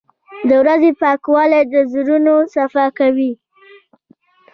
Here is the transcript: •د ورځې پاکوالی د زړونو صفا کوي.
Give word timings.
•د 0.49 0.51
ورځې 0.61 0.89
پاکوالی 1.01 1.61
د 1.73 1.75
زړونو 1.91 2.33
صفا 2.53 2.85
کوي. 2.99 3.31